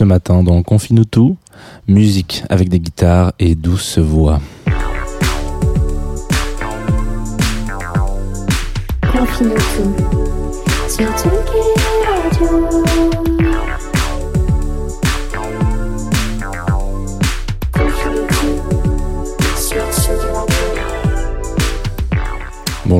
[0.00, 1.36] Ce matin dans Confine tout,
[1.86, 4.40] musique avec des guitares et douces voix.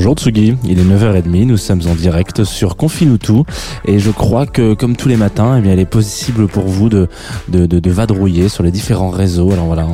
[0.01, 3.43] Bonjour Tsugi, il est 9h30, nous sommes en direct sur Confinutu
[3.85, 6.89] et je crois que comme tous les matins, eh bien, il est possible pour vous
[6.89, 7.07] de,
[7.49, 9.53] de, de, de vadrouiller sur les différents réseaux.
[9.53, 9.87] Alors voilà,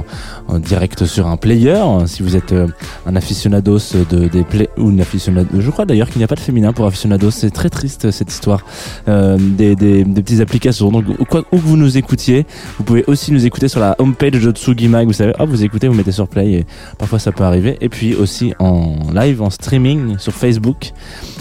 [0.47, 2.69] en, direct sur un player, si vous êtes euh,
[3.05, 6.37] un aficionados de, des play ou une aficionado, je crois d'ailleurs qu'il n'y a pas
[6.37, 8.61] de féminin pour aficionados, c'est très triste cette histoire
[9.09, 10.93] euh, des, des, des petites applications.
[10.93, 12.47] Donc quoi, où que vous nous écoutiez,
[12.79, 15.65] vous pouvez aussi nous écouter sur la homepage de Tsugi Mag, vous savez, hop, vous
[15.65, 17.77] écoutez, vous mettez sur play et parfois ça peut arriver.
[17.81, 20.93] Et puis aussi en live, en streaming sur Facebook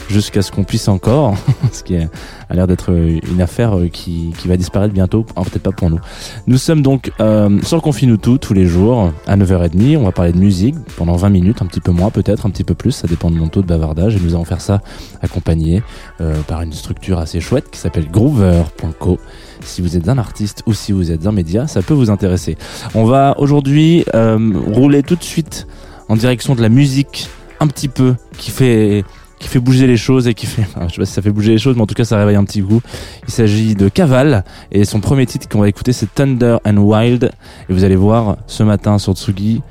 [0.09, 1.35] jusqu'à ce qu'on puisse encore,
[1.71, 2.07] ce qui a
[2.53, 5.99] l'air d'être une affaire euh, qui, qui va disparaître bientôt, Ah, peut-être pas pour nous.
[6.47, 10.37] Nous sommes donc euh, sur Confinutu tous les jours à 9h30, on va parler de
[10.37, 13.31] musique pendant 20 minutes, un petit peu moins peut-être, un petit peu plus, ça dépend
[13.31, 14.81] de mon taux de bavardage et nous allons faire ça
[15.21, 15.83] accompagné
[16.21, 19.19] euh, par une structure assez chouette qui s'appelle groover.co.
[19.61, 22.57] Si vous êtes un artiste ou si vous êtes un média, ça peut vous intéresser.
[22.93, 25.67] On va aujourd'hui euh, rouler tout de suite
[26.07, 27.29] en direction de la musique
[27.59, 29.03] un petit peu qui fait
[29.39, 31.51] qui fait bouger les choses et qui fait je sais pas si ça fait bouger
[31.51, 32.81] les choses mais en tout cas ça réveille un petit coup
[33.27, 37.31] il s'agit de Caval et son premier titre qu'on va écouter c'est Thunder and Wild.
[37.69, 39.61] Et vous allez voir ce matin sur Tsugi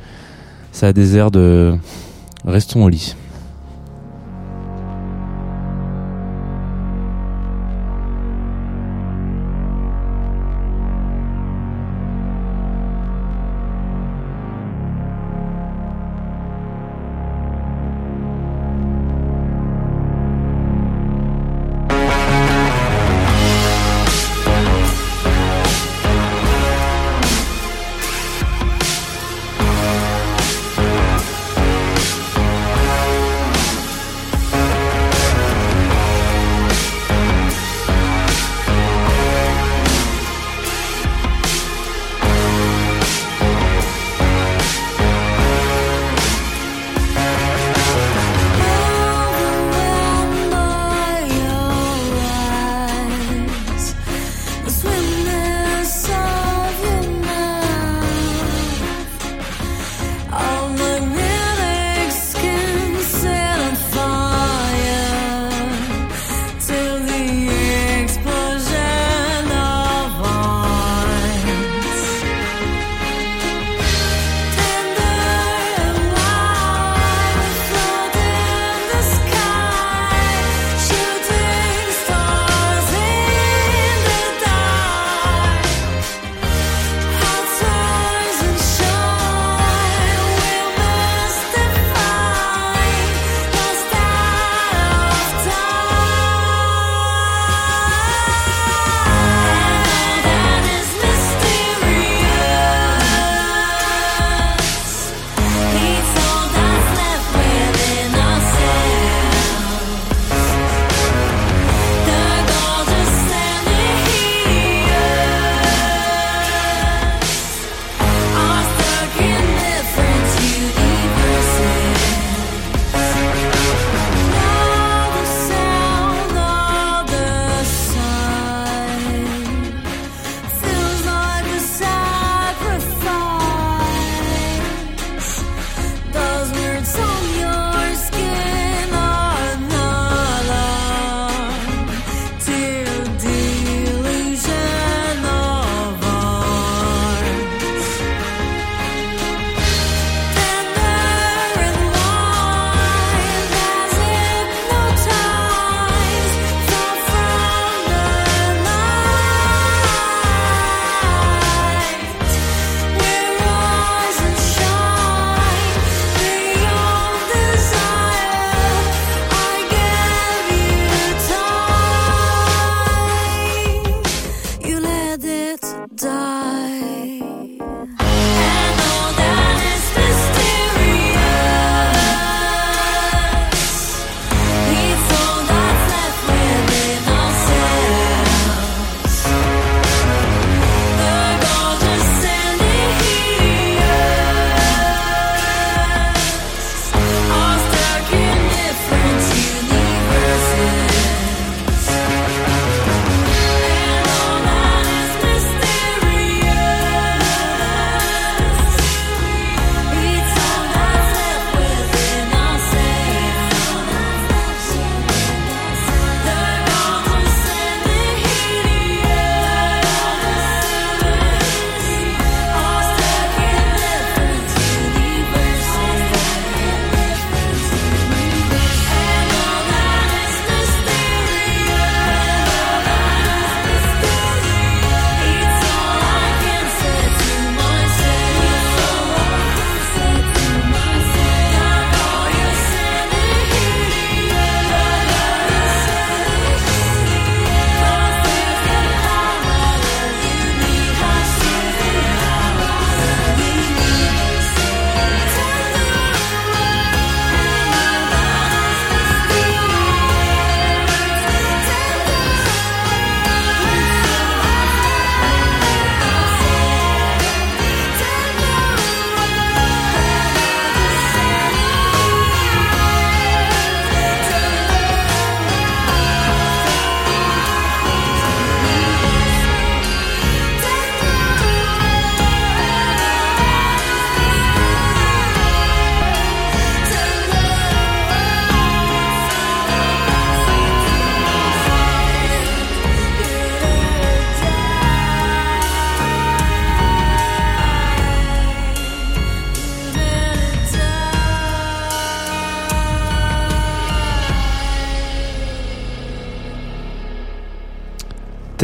[0.72, 1.74] ça a des airs de
[2.44, 3.16] restons au lit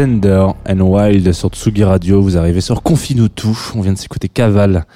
[0.00, 2.22] Tender and Wild sur Tsugi Radio.
[2.22, 3.48] Vous arrivez sur Confinutu.
[3.74, 4.86] On vient de s'écouter Caval.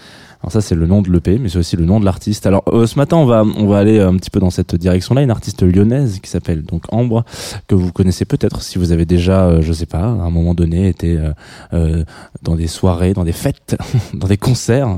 [0.41, 2.47] Alors ça c'est le nom de l'EP, mais c'est aussi le nom de l'artiste.
[2.47, 5.21] Alors euh, ce matin on va on va aller un petit peu dans cette direction-là.
[5.21, 7.27] Une artiste lyonnaise qui s'appelle donc Ambre
[7.67, 10.55] que vous connaissez peut-être si vous avez déjà, euh, je sais pas, à un moment
[10.55, 11.33] donné été euh,
[11.75, 12.05] euh,
[12.41, 13.77] dans des soirées, dans des fêtes,
[14.15, 14.97] dans des concerts.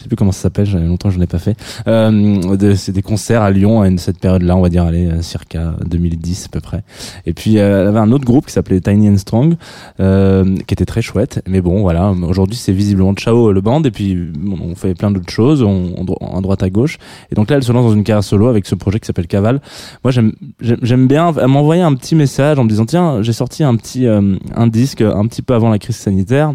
[0.00, 1.54] Je sais plus comment ça s'appelle, j'avais longtemps que je l'ai pas fait.
[1.86, 5.06] Euh, de- c'est des concerts à Lyon à une, cette période-là, on va dire, allez,
[5.10, 6.82] euh, circa 2010 à peu près.
[7.26, 9.56] Et puis euh, elle avait un autre groupe qui s'appelait Tiny and Strong,
[10.00, 11.42] euh, qui était très chouette.
[11.46, 13.82] Mais bon, voilà, aujourd'hui c'est visiblement ciao le band.
[13.82, 14.16] Et puis
[14.58, 16.96] on fait plein d'autres choses, on, en droite à gauche.
[17.30, 19.26] Et donc là, elle se lance dans une carrière solo avec ce projet qui s'appelle
[19.26, 19.60] Caval.
[20.02, 21.34] Moi, j'aime j'aime bien.
[21.38, 24.36] Elle m'a envoyé un petit message en me disant tiens, j'ai sorti un petit euh,
[24.56, 26.54] un disque un petit peu avant la crise sanitaire.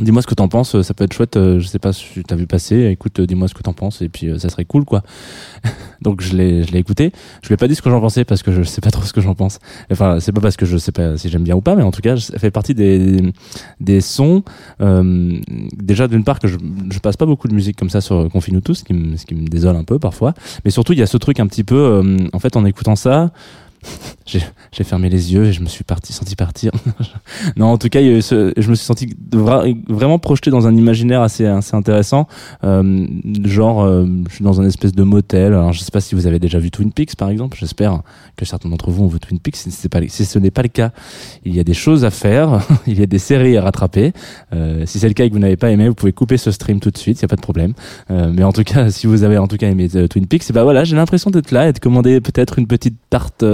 [0.00, 1.36] Dis-moi ce que t'en penses, ça peut être chouette.
[1.36, 2.86] euh, Je sais pas si t'as vu passer.
[2.86, 5.02] Écoute, euh, dis-moi ce que t'en penses et puis euh, ça serait cool, quoi.
[6.00, 7.12] Donc je l'ai, je l'ai écouté.
[7.42, 9.02] Je lui ai pas dit ce que j'en pensais parce que je sais pas trop
[9.04, 9.58] ce que j'en pense.
[9.92, 11.90] Enfin, c'est pas parce que je sais pas si j'aime bien ou pas, mais en
[11.92, 13.32] tout cas, ça fait partie des
[13.80, 14.42] des sons.
[14.80, 15.38] euh,
[15.76, 16.56] déjà d'une part que je,
[16.90, 19.34] je passe pas beaucoup de musique comme ça sur Confinutus, ce qui me ce qui
[19.34, 20.32] me désole un peu parfois.
[20.64, 21.76] Mais surtout, il y a ce truc un petit peu.
[21.76, 23.30] euh, en fait, en écoutant ça.
[24.26, 26.72] J'ai, fermé les yeux et je me suis parti, senti partir.
[27.56, 31.44] non, en tout cas, je me suis senti vra- vraiment projeté dans un imaginaire assez,
[31.44, 32.26] assez intéressant.
[32.64, 33.06] Euh,
[33.44, 35.52] genre, euh, je suis dans un espèce de motel.
[35.52, 37.58] Alors, je sais pas si vous avez déjà vu Twin Peaks, par exemple.
[37.60, 38.02] J'espère
[38.36, 39.56] que certains d'entre vous ont vu Twin Peaks.
[39.56, 40.92] Si, ce n'est pas le cas,
[41.44, 42.60] il y a des choses à faire.
[42.86, 44.12] il y a des séries à rattraper.
[44.52, 46.50] Euh, si c'est le cas et que vous n'avez pas aimé, vous pouvez couper ce
[46.50, 47.18] stream tout de suite.
[47.18, 47.74] Il y a pas de problème.
[48.10, 50.52] Euh, mais en tout cas, si vous avez en tout cas aimé euh, Twin Peaks,
[50.52, 53.44] bah voilà, j'ai l'impression d'être là et de commander peut-être une petite tarte,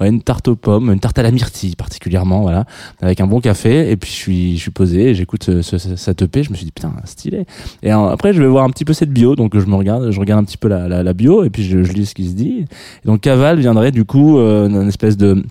[0.00, 2.64] une tarte aux pommes, une tarte à la myrtille particulièrement, voilà,
[3.00, 3.90] avec un bon café.
[3.90, 6.42] Et puis je suis, je suis posé, j'écoute ce, ce, ce- cette EP.
[6.42, 7.46] Je me suis dit putain, stylé.
[7.82, 10.20] Et après, je vais voir un petit peu cette bio, donc je me regarde, je
[10.20, 12.64] regarde un petit peu la, la, bio, et puis je, lis ce qui se dit.
[13.04, 15.44] Et donc Caval viendrait du coup euh, d'une espèce de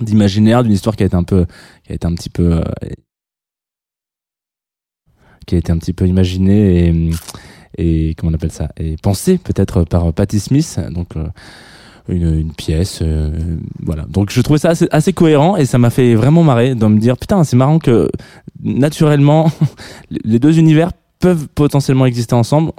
[0.00, 1.46] d'imaginaire d'une histoire qui a été un peu,
[1.84, 2.62] qui a été un petit peu euh,
[5.46, 7.10] qui a été un petit peu imaginé et,
[7.78, 11.28] et comment on appelle ça et pensé peut-être par Patti Smith donc euh,
[12.08, 13.30] une, une pièce euh,
[13.82, 14.04] voilà.
[14.08, 16.98] Donc je trouvais ça assez, assez cohérent et ça m'a fait vraiment marrer de me
[16.98, 18.10] dire putain c'est marrant que
[18.62, 19.50] naturellement
[20.24, 20.90] les deux univers
[21.26, 22.70] peuvent potentiellement exister ensemble.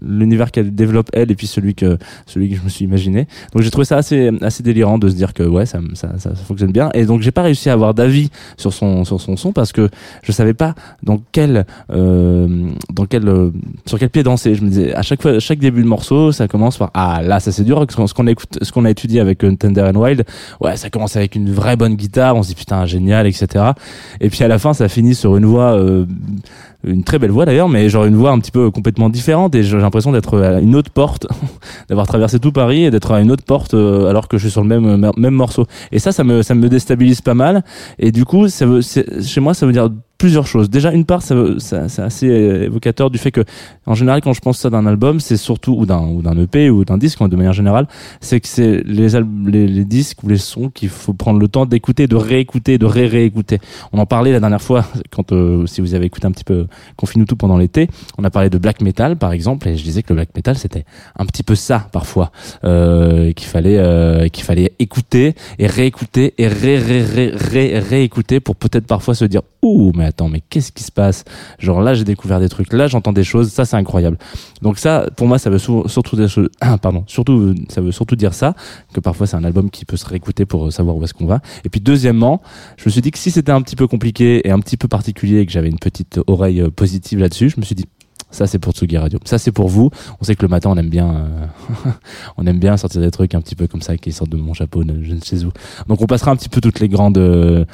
[0.00, 3.28] L'univers qu'elle développe elle et puis celui que celui que je me suis imaginé.
[3.52, 6.34] Donc j'ai trouvé ça assez assez délirant de se dire que ouais ça ça, ça,
[6.34, 6.88] fonctionne bien.
[6.94, 9.90] Et donc j'ai pas réussi à avoir d'avis sur son sur son son parce que
[10.22, 13.50] je savais pas dans quel euh, dans quel euh,
[13.84, 14.54] sur quel pied danser.
[14.54, 17.40] Je me disais à chaque fois chaque début de morceau ça commence par ah là
[17.40, 20.00] ça c'est ce qu'on ce qu'on écoute ce qu'on a étudié avec euh, Tender and
[20.00, 20.24] Wild
[20.62, 22.36] ouais ça commence avec une vraie bonne guitare.
[22.36, 23.72] On se dit putain génial etc
[24.18, 25.78] et puis à la fin ça finit sur une voix
[26.84, 29.64] une très belle voix d'ailleurs, mais genre une voix un petit peu complètement différente et
[29.64, 31.26] j'ai l'impression d'être à une autre porte,
[31.88, 34.52] d'avoir traversé tout Paris et d'être à une autre porte euh, alors que je suis
[34.52, 35.66] sur le même même morceau.
[35.90, 37.64] Et ça, ça me ça me déstabilise pas mal.
[37.98, 40.68] Et du coup, ça veut, chez moi, ça veut dire plusieurs choses.
[40.68, 43.40] Déjà, une part, ça, ça- c'est assez euh, évocateur du fait que,
[43.86, 46.68] en général, quand je pense ça d'un album, c'est surtout ou d'un ou d'un EP
[46.68, 47.86] ou d'un disque de manière générale,
[48.20, 51.64] c'est que c'est les, al- les disques ou les sons qu'il faut prendre le temps
[51.64, 53.58] d'écouter, de réécouter, de ré-réécouter.
[53.92, 56.66] On en parlait la dernière fois quand euh, si vous avez écouté un petit peu
[56.96, 60.02] Confine tout pendant l'été, on a parlé de black metal par exemple et je disais
[60.02, 60.84] que le black metal c'était
[61.18, 62.30] un petit peu ça parfois
[62.64, 68.40] euh, qu'il fallait euh, qu'il fallait écouter et réécouter et ré ré ré ré réécouter
[68.40, 71.24] pour peut-être parfois se dire ouh mais attends mais qu'est-ce qui se passe?
[71.58, 74.18] Genre là j'ai découvert des trucs là j'entends des choses ça c'est incroyable.
[74.62, 76.48] Donc ça pour moi ça veut surtout des choses
[76.82, 78.54] pardon surtout ça veut surtout dire ça
[78.92, 81.40] que parfois c'est un album qui peut se réécouter pour savoir où est-ce qu'on va.
[81.64, 82.40] Et puis deuxièmement
[82.76, 84.88] je me suis dit que si c'était un petit peu compliqué et un petit peu
[84.88, 87.86] particulier et que j'avais une petite oreille euh, positive là-dessus je me suis dit
[88.30, 89.18] ça c'est pour Tsugi Radio.
[89.24, 89.90] Ça c'est pour vous.
[90.20, 91.90] On sait que le matin on aime bien, euh,
[92.36, 94.54] on aime bien sortir des trucs un petit peu comme ça qui sortent de mon
[94.54, 95.50] chapeau, de je ne.
[95.88, 97.64] Donc on passera un petit peu toutes les grandes, euh,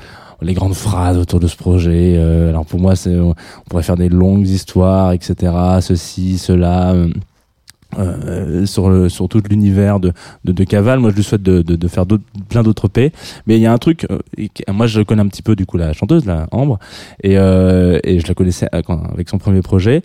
[0.42, 2.14] les grandes phrases autour de ce projet.
[2.16, 3.34] Euh, alors pour moi c'est, on
[3.68, 5.52] pourrait faire des longues histoires, etc.
[5.80, 6.94] Ceci, cela.
[7.98, 10.12] euh, sur le sur tout l'univers de,
[10.44, 13.12] de de Caval moi je lui souhaite de, de, de faire d'autres plein d'autres paix
[13.46, 14.06] mais il y a un truc
[14.68, 16.78] moi je connais un petit peu du coup la chanteuse la Ambre
[17.22, 20.02] et euh, et je la connaissais avec son premier projet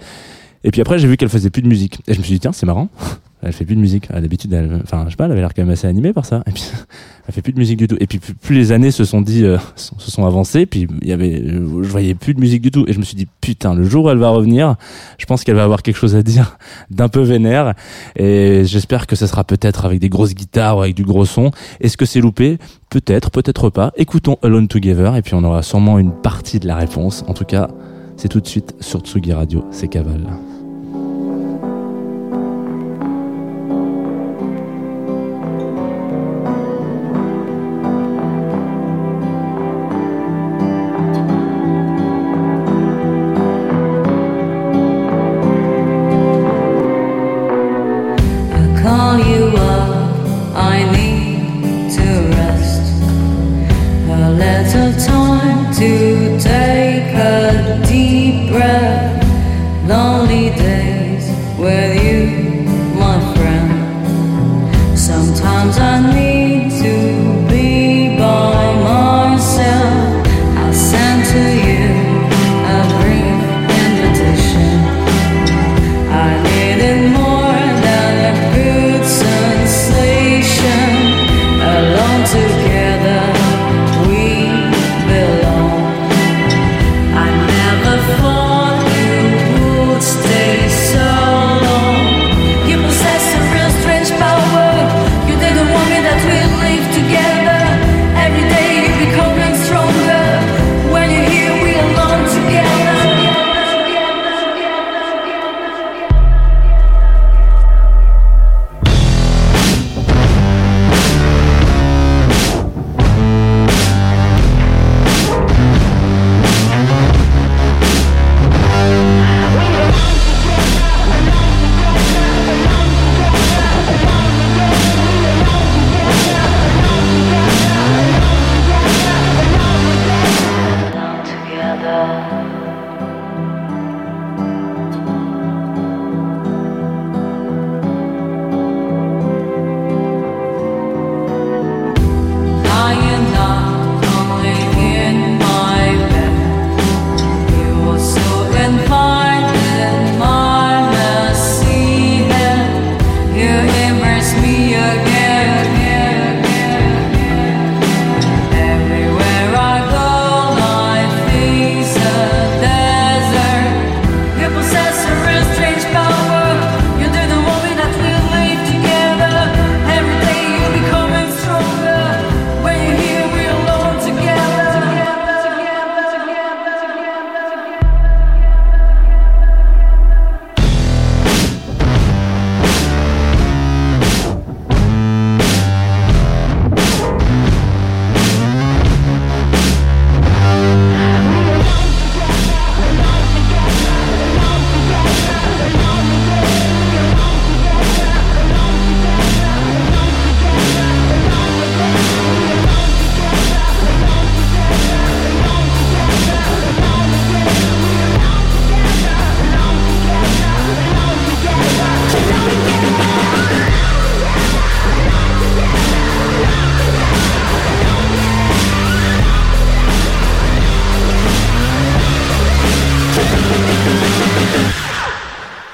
[0.64, 2.02] et puis après j'ai vu qu'elle faisait plus de musique.
[2.08, 2.90] Et je me suis dit tiens c'est marrant.
[3.44, 4.06] Elle fait plus de musique.
[4.12, 6.28] À d'habitude elle enfin je sais pas elle avait l'air quand même assez animée par
[6.28, 6.44] ça.
[6.46, 6.64] Et puis
[7.28, 7.98] elle fait plus de musique du tout.
[8.00, 11.12] Et puis plus, les années se sont dit euh, se sont avancées puis il y
[11.12, 12.86] avait je voyais plus de musique du tout.
[12.88, 14.76] Et je me suis dit putain le jour où elle va revenir
[15.18, 16.60] je pense qu'elle va avoir quelque chose à dire
[16.92, 17.74] d'un peu vénère.
[18.16, 21.50] Et j'espère que ce sera peut-être avec des grosses guitares ou avec du gros son.
[21.80, 22.60] Est-ce que c'est loupé?
[22.92, 23.92] Peut-être peut-être pas.
[23.98, 27.24] Écoutons Alone Together et puis on aura sûrement une partie de la réponse.
[27.28, 27.70] En tout cas
[28.18, 29.66] c'est tout de suite sur Tsugi Radio.
[29.72, 30.22] C'est Caval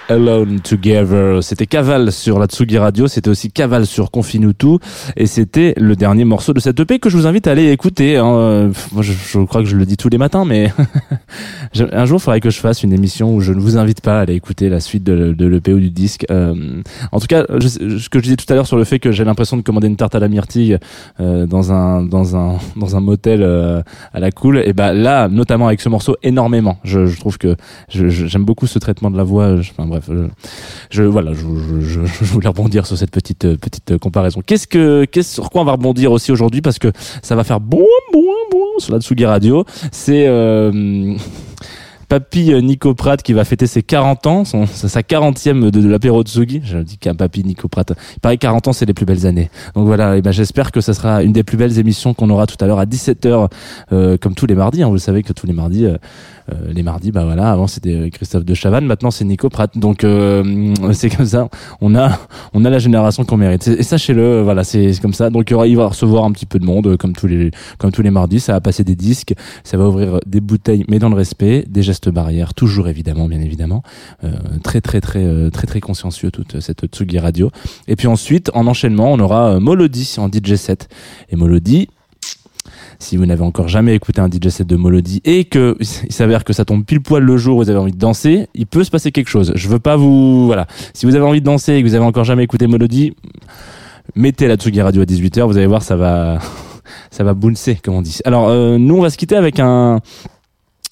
[0.10, 1.44] Alone Together.
[1.44, 4.78] C'était Caval sur la Tsugi Radio, c'était aussi Caval sur Confinutu,
[5.16, 8.18] et c'était le dernier morceau de cette EP que je vous invite à aller écouter.
[8.18, 8.72] hein.
[8.94, 10.72] Moi, je, je crois que je le dis tous les matins, mais
[11.92, 14.20] un jour, il faudrait que je fasse une émission où je ne vous invite pas
[14.20, 16.26] à aller écouter la suite de, l'EP ou du disque.
[16.32, 19.00] Euh, en tout cas, je, ce que je disais tout à l'heure sur le fait
[19.00, 20.78] que j'ai l'impression de commander une tarte à la myrtille
[21.20, 23.82] euh, dans un dans un dans un motel euh,
[24.14, 26.78] à la cool, et ben là, notamment avec ce morceau, énormément.
[26.84, 27.56] Je, je trouve que
[27.90, 29.56] j'aime beaucoup ce traitement de la voix.
[29.60, 30.28] Enfin bref, je,
[30.90, 34.42] je- voilà, je, je, je, je voulais rebondir sur cette petite euh, petite euh, comparaison.
[34.46, 36.62] Qu'est-ce que qu'est-ce sur quoi on va rebondir aussi aujourd'hui?
[36.62, 39.66] Parce que ça va faire bon bon bon sur la Tsugi Radio.
[39.92, 41.16] C'est euh,
[42.10, 45.82] Papy euh, Nico Pratt qui va fêter ses 40 ans, son, sa sa 40e de,
[45.82, 46.62] de l'apéro Tsugi.
[46.64, 47.92] Je dis qu'un Papy Nico Pratt.
[48.16, 49.50] Il paraît que 40 ans, c'est les plus belles années.
[49.76, 52.48] Donc voilà, et ben j'espère que ça sera une des plus belles émissions qu'on aura
[52.48, 53.50] tout à l'heure à 17h,
[53.92, 54.84] euh, comme tous les mardis.
[54.84, 54.88] hein.
[54.88, 55.98] Vous le savez que tous les mardis, euh,
[56.54, 59.78] euh, les mardis, bah voilà, avant c'était euh, Christophe de Chavannes, maintenant c'est Nico Pratt.
[59.78, 61.50] Donc euh, c'est comme ça,
[61.82, 62.18] on a
[62.54, 63.68] on a la génération qu'on mérite.
[63.68, 65.30] Et sachez-le, voilà, c'est comme ça.
[65.30, 68.12] Donc il va recevoir un petit peu de monde, comme tous les comme tous les
[68.12, 68.40] mardis.
[68.40, 69.34] Ça va passer des disques,
[69.66, 73.42] ça va ouvrir des bouteilles, mais dans le respect, des gestes barrières, toujours évidemment, bien
[73.42, 73.84] évidemment.
[74.24, 74.32] Euh,
[74.64, 77.52] très très très euh, très très consciencieux toute cette Tsugi Radio.
[77.88, 80.88] Et puis ensuite, en enchaînement, on aura euh, Molody en DJ set.
[81.30, 81.88] Et Molody,
[83.00, 86.44] si vous n'avez encore jamais écouté un DJ set de Molody et que il s'avère
[86.44, 88.84] que ça tombe pile poil le jour où vous avez envie de danser, il peut
[88.84, 89.52] se passer quelque chose.
[89.56, 90.68] Je veux pas vous, voilà.
[90.94, 93.14] Si vous avez envie de danser et que vous avez encore jamais écouté Molody,
[94.16, 96.40] mettez la Tsugi Radio à 18h, vous allez voir, ça va,
[97.12, 98.20] ça va bouncer, comme on dit.
[98.26, 100.00] Alors, nous, on va se quitter avec un,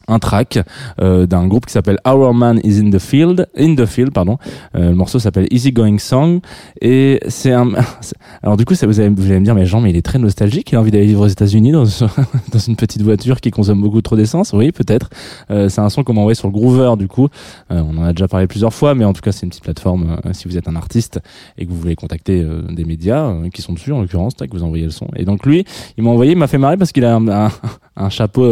[0.08, 0.60] un track
[1.02, 4.38] euh, d'un groupe qui s'appelle Our Man is in the Field, in the Field, pardon.
[4.76, 6.40] Euh, le morceau s'appelle Easy Going Song
[6.82, 7.72] et c'est un.
[8.44, 10.06] Alors du coup, ça, vous, allez, vous allez me dire, mais Jean, mais il est
[10.06, 10.72] très nostalgique.
[10.72, 11.84] Il a envie d'aller vivre aux États-Unis dans,
[12.52, 14.54] dans une petite voiture qui consomme beaucoup trop d'essence.
[14.54, 15.10] Oui, peut-être.
[15.52, 17.28] Euh, c'est un son qu'on m'a envoyé sur le Groover, du coup.
[17.72, 19.64] Euh, on en a déjà parlé plusieurs fois, mais en tout cas, c'est une petite
[19.64, 20.18] plateforme.
[20.26, 21.20] euh, si vous êtes un artiste
[21.58, 24.64] et que vous voulez contacter euh, des médias qui sont dessus, en l'occurrence, tac, vous
[24.64, 25.08] envoyez le son.
[25.16, 25.66] Et donc lui,
[25.98, 27.52] il m'a envoyé, il m'a fait marrer parce qu'il a un, un,
[27.96, 28.46] un chapeau.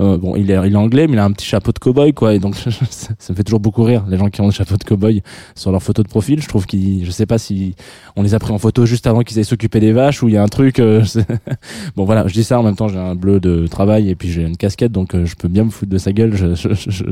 [0.00, 2.12] Euh, bon, il est, il est anglais, mais il a un petit chapeau de cow-boy,
[2.14, 2.34] quoi.
[2.34, 2.56] Et donc,
[2.90, 5.22] ça, me fait toujours beaucoup rire, les gens qui ont des chapeaux de cow-boy
[5.54, 6.40] sur leur photo de profil.
[6.42, 7.74] Je trouve qu'ils, je sais pas si
[8.16, 10.34] on les a pris en photo juste avant qu'ils aient s'occuper des vaches ou il
[10.34, 10.78] y a un truc.
[10.80, 11.04] euh,
[11.96, 14.30] bon, voilà, je dis ça en même temps, j'ai un bleu de travail et puis
[14.30, 16.34] j'ai une casquette, donc euh, je peux bien me foutre de sa gueule.
[16.34, 17.04] Je, je, je,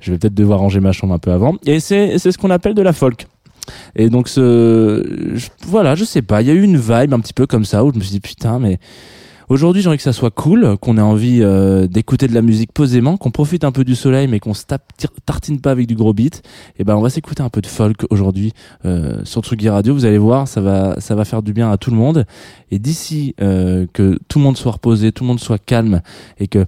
[0.00, 1.56] je vais peut-être devoir ranger ma chambre un peu avant.
[1.66, 3.26] Et c'est, c'est ce qu'on appelle de la folk.
[3.96, 7.20] Et donc, ce, je- voilà, je sais pas, il y a eu une vibe un
[7.20, 8.78] petit peu comme ça où je me suis dit, putain, mais
[9.48, 12.72] Aujourd'hui, j'ai envie que ça soit cool, qu'on ait envie euh, d'écouter de la musique
[12.72, 14.90] posément, qu'on profite un peu du soleil, mais qu'on se tape,
[15.24, 16.42] tartine pas avec du gros beat.
[16.80, 18.52] Et ben, on va s'écouter un peu de folk aujourd'hui
[18.84, 19.94] euh, sur Tsugi Radio.
[19.94, 22.26] Vous allez voir, ça va, ça va faire du bien à tout le monde.
[22.72, 26.02] Et d'ici euh, que tout le monde soit reposé, tout le monde soit calme,
[26.40, 26.66] et que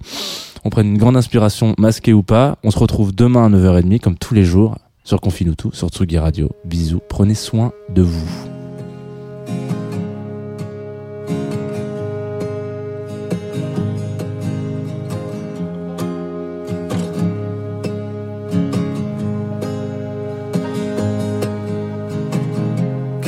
[0.64, 4.17] on prenne une grande inspiration, masquée ou pas, on se retrouve demain à 9h30, comme
[4.17, 6.51] tous les jours, sur Confine tout, sur Tsugi Radio.
[6.64, 8.58] Bisous, prenez soin de vous.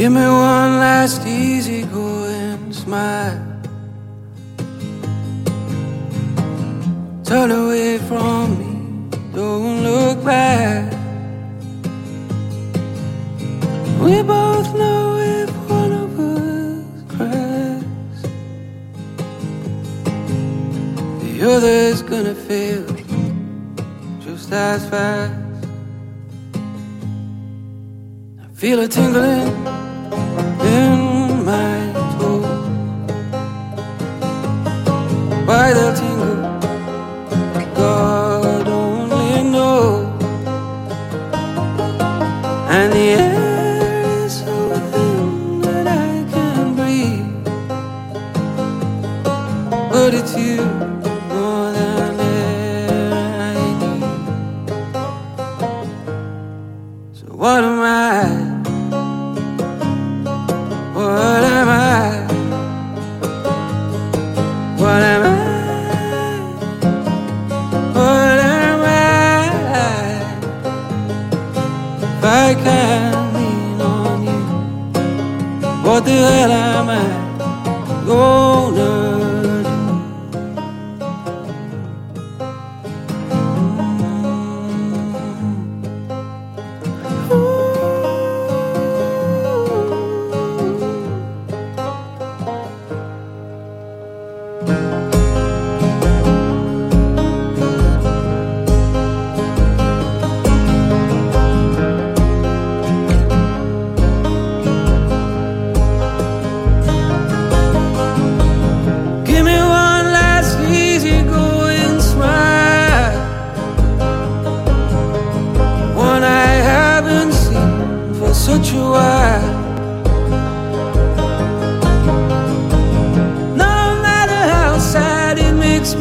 [0.01, 3.39] Give me one last easy going smile.
[7.23, 10.91] Turn away from me, don't look back.
[14.01, 18.23] We both know if one of us cracks,
[21.23, 22.87] the other's gonna fail
[24.19, 25.35] just as fast.
[28.43, 29.70] I feel a tingling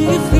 [0.08, 0.39] if